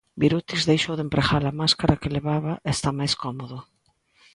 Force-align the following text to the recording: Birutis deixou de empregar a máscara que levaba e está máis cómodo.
Birutis 0.21 0.63
deixou 0.69 0.95
de 0.97 1.03
empregar 1.07 1.43
a 1.45 1.57
máscara 1.61 1.99
que 2.01 2.13
levaba 2.15 2.53
e 2.57 2.69
está 2.75 2.89
máis 2.99 3.13
cómodo. 3.23 3.57